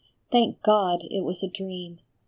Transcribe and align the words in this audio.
Thank 0.31 0.63
God, 0.63 1.03
it 1.11 1.21
was 1.23 1.43
a 1.43 1.47
dream! 1.47 1.99